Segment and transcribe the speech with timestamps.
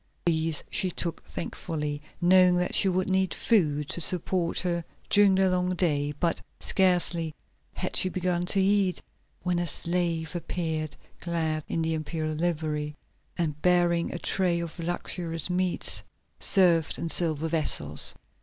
[0.25, 5.47] These she took thankfully, knowing that she would need food to support her during the
[5.47, 7.35] long day, but scarcely
[7.75, 8.99] had she begun to eat
[9.43, 12.95] when a slave appeared clad in the imperial livery,
[13.37, 16.01] and bearing a tray of luxurious meats
[16.39, 18.15] served in silver vessels.